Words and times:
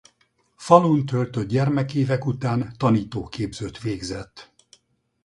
Falun 0.57 1.05
töltött 1.05 1.47
gyermekévek 1.47 2.25
után 2.25 2.73
tanítóképzőt 2.77 3.79
végzett. 3.81 4.51